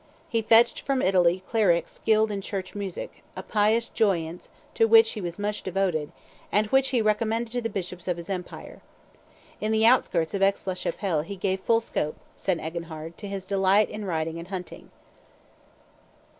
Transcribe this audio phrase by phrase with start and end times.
[0.27, 5.21] He fetched from Italy clerics skilled in church music, a pious joyance to which he
[5.21, 6.11] was much devoted,
[6.51, 8.81] and which he recommended to the bishops of his empire.
[9.59, 13.45] In the outskirts of Aix la Chapelle "he gave full scope," said Eginhard, "to his
[13.45, 14.89] delight in riding and hunting.